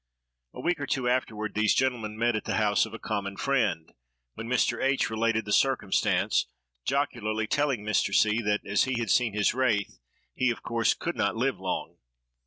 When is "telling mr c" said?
7.45-8.41